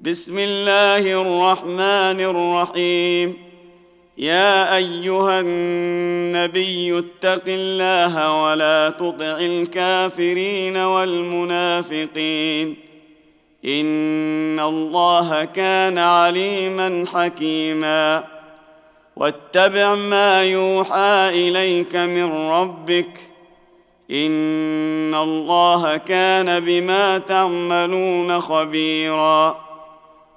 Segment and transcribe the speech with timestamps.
[0.00, 3.36] بسم الله الرحمن الرحيم.
[4.18, 12.76] يا أيها النبي اتق الله ولا تطع الكافرين والمنافقين.
[13.64, 18.24] إن الله كان عليما حكيما.
[19.16, 23.20] واتبع ما يوحى إليك من ربك.
[24.10, 29.65] إن الله كان بما تعملون خبيرا.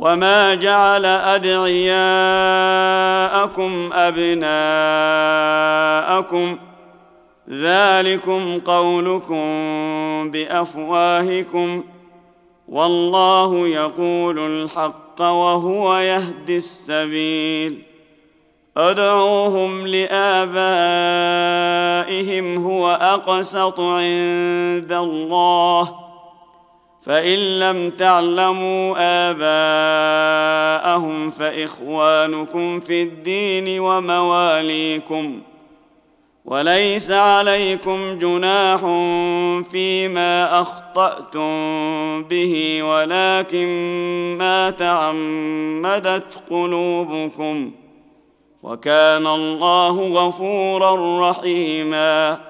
[0.00, 1.90] وما جعل ادعياءكم
[3.92, 4.48] ابناءكم
[7.50, 9.44] ذلكم قولكم
[10.30, 11.84] بافواهكم
[12.68, 17.82] والله يقول الحق وهو يهدي السبيل
[18.76, 20.16] ادعوهم لابائهم
[22.66, 26.09] هو اقسط عند الله
[27.02, 28.94] فإن لم تعلموا
[29.30, 35.40] آباءهم فإخوانكم في الدين ومواليكم
[36.44, 38.80] وليس عليكم جناح
[39.70, 41.50] فيما أخطأتم
[42.22, 43.68] به ولكن
[44.38, 47.70] ما تعمدت قلوبكم.
[48.62, 52.49] وكان الله غفورا رحيما.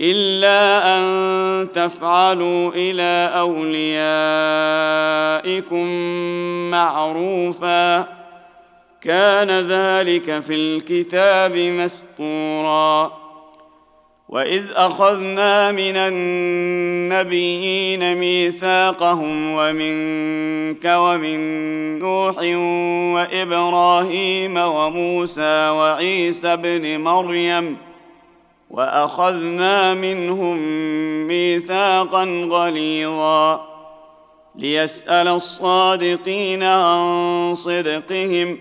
[0.00, 3.90] إلا أن تفعلوا إلى أوليائكم
[6.70, 8.18] معروفا.
[9.00, 13.12] كان ذلك في الكتاب مسطورا
[14.28, 15.96] وإذ أخذنا من
[17.16, 21.38] النبيين ميثاقهم ومنك ومن
[21.98, 22.36] نوح
[23.14, 27.76] وإبراهيم وموسى وعيسى ابن مريم
[28.70, 30.58] وأخذنا منهم
[31.26, 33.68] ميثاقا غليظا.
[34.56, 38.58] ليسأل الصادقين عن صدقهم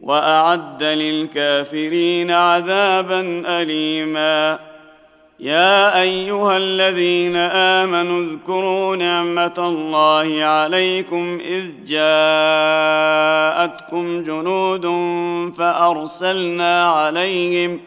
[0.00, 4.58] وأعد للكافرين عذابا أليما.
[5.40, 12.22] يا أيها الذين آمنوا اذكروا نعمة الله عليكم إذ جاءتكم
[14.22, 14.86] جنود
[15.58, 17.80] فأرسلنا عليهم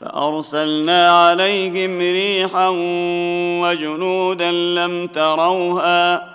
[0.00, 2.68] فأرسلنا عليهم ريحا
[3.62, 6.34] وجنودا لم تروها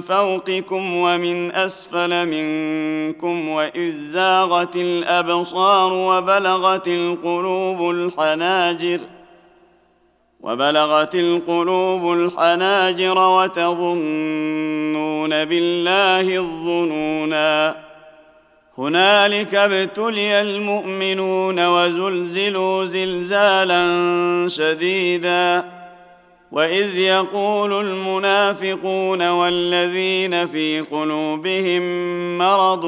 [0.01, 8.99] فوقكم ومن أسفل منكم وإذ زاغت الأبصار وبلغت القلوب الحناجر
[10.45, 13.95] وبلغت القلوب الحناجر وتظنون
[15.45, 17.75] بالله الظنونا.
[18.77, 23.83] هنالك ابتلي المؤمنون وزلزلوا زلزالا
[24.49, 25.65] شديدا.
[26.51, 31.81] وإذ يقول المنافقون والذين في قلوبهم
[32.37, 32.85] مرض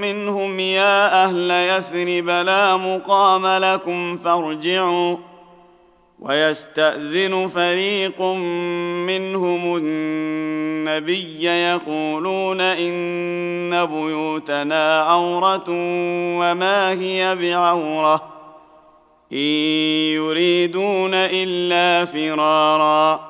[0.00, 5.16] منهم يا أهل يثرب لا مقام لكم فارجعوا
[6.20, 8.22] ويستاذن فريق
[9.06, 15.64] منهم النبي يقولون ان بيوتنا عوره
[16.40, 18.22] وما هي بعوره
[19.32, 19.38] ان
[20.14, 23.29] يريدون الا فرارا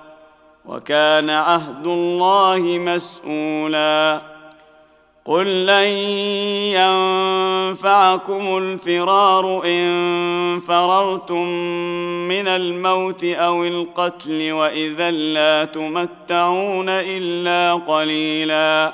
[0.81, 4.21] وكان عهد الله مسؤولا.
[5.25, 5.87] قل لن
[7.77, 11.47] ينفعكم الفرار إن فررتم
[12.27, 18.93] من الموت أو القتل وإذا لا تمتعون إلا قليلا.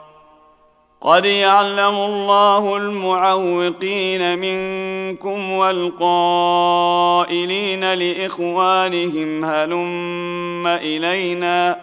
[1.01, 7.13] قد يعلم الله المعوقين منكم والقائلين
[7.93, 11.79] لاخوانهم هلم الينا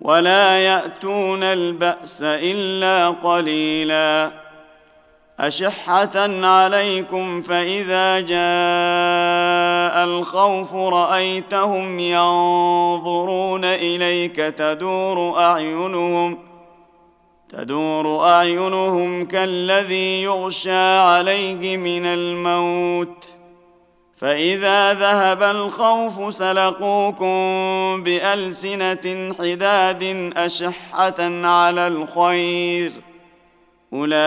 [0.00, 4.30] ولا ياتون الباس الا قليلا
[5.40, 16.45] اشحه عليكم فاذا جاء الخوف رايتهم ينظرون اليك تدور اعينهم
[17.56, 23.24] تدور أعينهم كالذي يغشى عليه من الموت.
[24.16, 27.36] فإذا ذهب الخوف سلقوكم
[28.02, 32.92] بألسنة حداد أشحة على الخير.
[33.92, 34.20] أولئك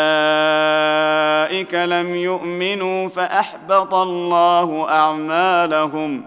[1.74, 6.26] لم يؤمنوا فأحبط الله أعمالهم.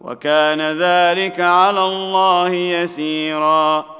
[0.00, 3.91] وكان ذلك على الله يسيرا.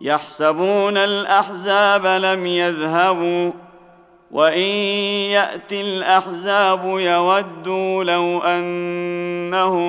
[0.00, 3.52] يحسبون الأحزاب لم يذهبوا
[4.30, 4.68] وإن
[5.30, 9.86] يأتي الأحزاب يودوا لو أنهم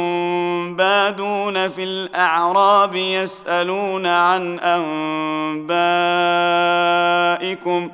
[0.75, 4.59] بادون في الأعراب يسألون عن
[7.39, 7.89] أنبائكم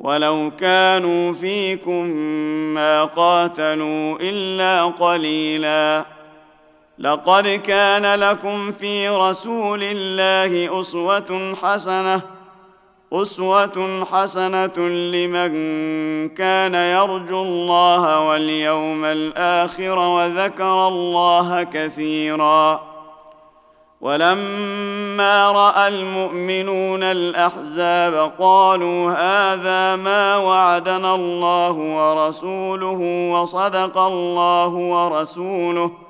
[0.00, 2.06] ولو كانوا فيكم
[2.74, 6.04] ما قاتلوا إلا قليلا
[7.00, 12.22] لقد كان لكم في رسول الله أسوة حسنة
[13.12, 15.48] أسوة حسنة لمن
[16.28, 22.80] كان يرجو الله واليوم الآخر وذكر الله كثيرا.
[24.00, 36.09] ولما رأى المؤمنون الأحزاب قالوا هذا ما وعدنا الله ورسوله وصدق الله ورسوله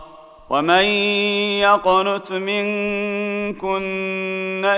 [0.51, 0.85] ومن
[1.63, 3.81] يقنت منكن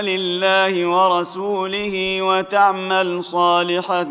[0.02, 4.02] لله ورسوله وتعمل صالحا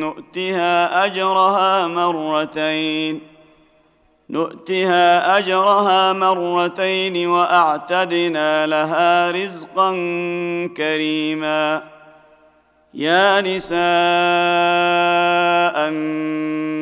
[0.00, 3.20] نؤتها اجرها مرتين
[4.30, 9.90] نؤتها اجرها مرتين واعتدنا لها رزقا
[10.76, 11.82] كريما
[12.94, 13.82] يا نساء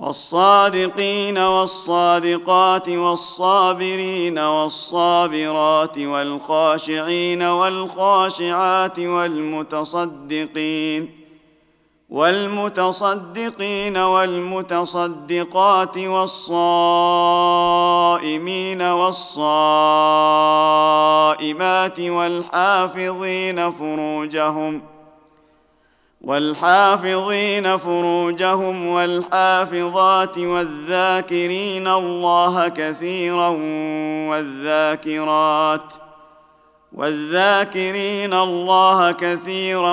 [0.00, 10.40] والصادقين والصادقات والصابرين والصابرات والخاشعين والخاشعات والمتصدقين
[12.10, 15.38] والمتصدقين والمتصدقات
[15.98, 17.22] والصائمين
[18.82, 19.60] والصائمات
[22.00, 24.82] والحافظين فروجهم ۖ
[26.20, 33.48] والحافظين فروجهم والحافظات والذاكرين الله كثيرا
[34.30, 35.92] والذاكرات
[36.92, 39.92] والذاكرين الله كثيرا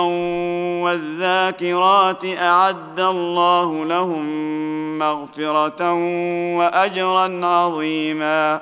[0.83, 4.27] والذاكرات أعد الله لهم
[4.99, 5.93] مغفرة
[6.57, 8.61] واجرا عظيما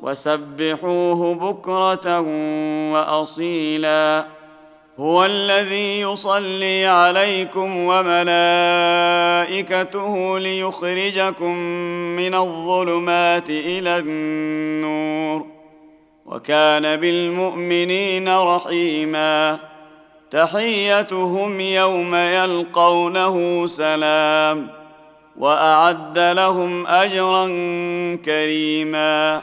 [0.00, 2.20] وسبحوه بكرة
[2.92, 4.26] وأصيلا.
[4.98, 8.28] هو الذي يصلي عليكم وملائكته
[10.38, 11.54] ليخرجكم
[12.16, 15.46] من الظلمات إلى النور.
[16.26, 19.58] وكان بالمؤمنين رحيما.
[20.30, 24.68] تحيتهم يوم يلقونه سلام.
[25.36, 27.46] وأعد لهم أجرا
[28.24, 29.42] كريما.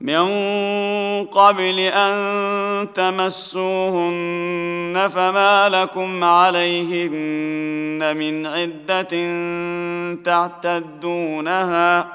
[0.00, 0.26] من
[1.24, 4.30] قبل أن تمسوهن
[5.14, 9.08] فما لكم عليهن من عدة
[10.24, 12.06] تعتدونها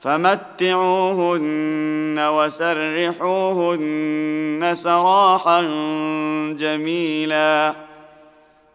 [0.00, 1.42] فمتعوهن
[2.18, 3.80] وسرحوهن
[4.74, 5.62] سراحا
[6.58, 7.74] جميلا.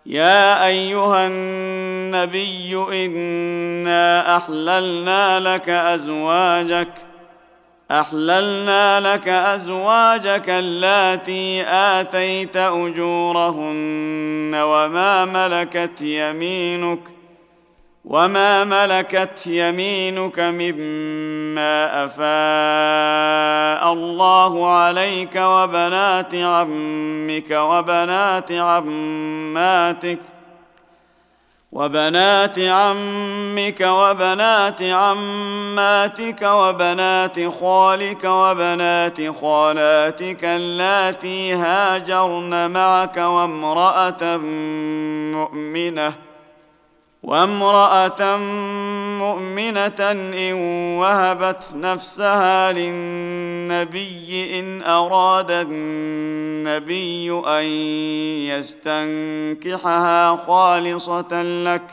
[0.06, 2.76] يا أيها النبي
[3.06, 7.07] إنا أحللنا لك أزواجك
[7.92, 17.00] أحللنا لك أزواجك اللاتي آتيت أجورهن وما ملكت يمينك
[18.06, 30.20] وما ملكت يمينك مما أفاء الله عليك وبنات عمك وبنات عماتك
[31.72, 44.38] وبنات عمك وبنات عماتك وبنات خالك وبنات خالاتك اللاتي هاجرن معك وامرأة
[45.34, 46.27] مؤمنة
[47.28, 48.38] وامرأة
[49.20, 50.54] مؤمنة إن
[51.00, 57.64] وهبت نفسها للنبي إن أراد النبي أن
[58.56, 61.84] يستنكحها خالصة لك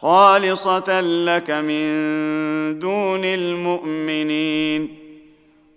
[0.00, 4.99] خالصة لك من دون المؤمنين.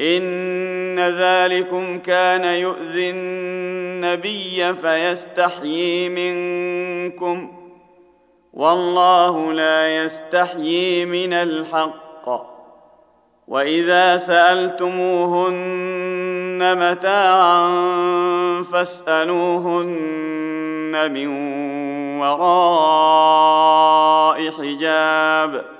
[0.00, 7.52] إن ذلكم كان يؤذي النبي فيستحيي منكم
[8.52, 12.50] والله لا يستحيي من الحق.
[13.48, 15.50] وإذا سألتموهن
[16.78, 17.70] متاعا
[18.62, 20.10] فاسألوهن
[21.12, 21.28] من
[22.20, 23.30] وراء
[24.50, 25.79] حجاب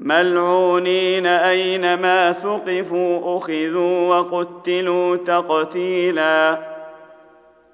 [0.00, 6.58] ملعونين أينما ثقفوا أخذوا وقتلوا تقتيلا.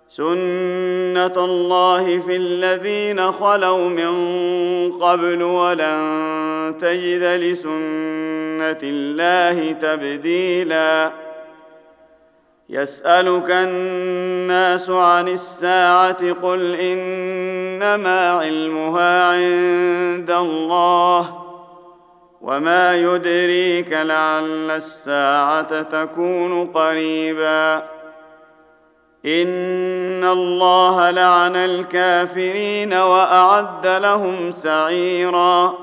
[0.09, 4.13] سنة الله في الذين خلوا من
[4.93, 11.13] قبل ولن تجد لسنة الله تبديلا.
[12.69, 21.46] يسألك الناس عن الساعة قل إنما علمها عند الله.
[22.47, 27.77] وما يدريك لعل الساعة تكون قريبا.
[29.27, 35.75] إن الله لعن الكافرين وأعد لهم سعيرا.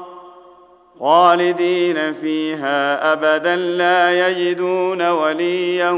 [1.00, 5.92] خالدين فيها أبدا لا يجدون وليا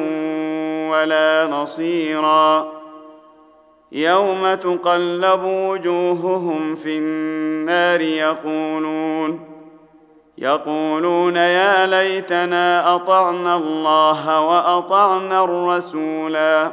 [0.91, 2.71] ولا نصيرا.
[3.91, 9.44] يوم تقلب وجوههم في النار يقولون
[10.37, 16.71] يقولون يا ليتنا أطعنا الله وأطعنا الرسولا.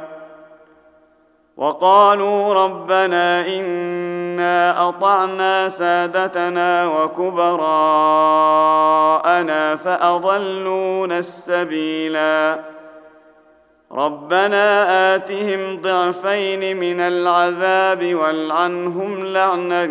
[1.57, 7.55] وقالوا ربنا إنا أطعنا سادتنا وكبراءنا
[9.75, 12.59] فأضلونا السبيلا.
[13.91, 19.85] ربنا آتهم ضعفين من العذاب والعنهم لعنا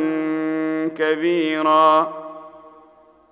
[0.96, 2.21] كبيرا.